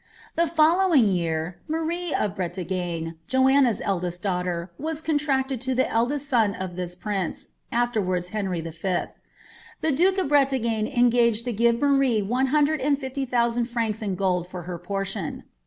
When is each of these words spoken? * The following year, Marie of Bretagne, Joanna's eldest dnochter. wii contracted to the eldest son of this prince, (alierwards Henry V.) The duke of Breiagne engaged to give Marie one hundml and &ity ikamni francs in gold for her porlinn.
* 0.19 0.35
The 0.35 0.47
following 0.47 1.09
year, 1.11 1.59
Marie 1.67 2.11
of 2.11 2.33
Bretagne, 2.35 3.19
Joanna's 3.27 3.83
eldest 3.85 4.23
dnochter. 4.23 4.69
wii 4.81 5.03
contracted 5.05 5.61
to 5.61 5.75
the 5.75 5.87
eldest 5.87 6.27
son 6.27 6.55
of 6.55 6.75
this 6.75 6.95
prince, 6.95 7.49
(alierwards 7.71 8.29
Henry 8.29 8.61
V.) 8.61 8.71
The 9.81 9.91
duke 9.91 10.17
of 10.17 10.27
Breiagne 10.27 10.87
engaged 10.91 11.45
to 11.45 11.53
give 11.53 11.81
Marie 11.83 12.23
one 12.23 12.47
hundml 12.47 12.83
and 12.83 12.97
&ity 13.03 13.27
ikamni 13.27 13.67
francs 13.67 14.01
in 14.01 14.15
gold 14.15 14.47
for 14.47 14.63
her 14.63 14.79
porlinn. 14.79 15.43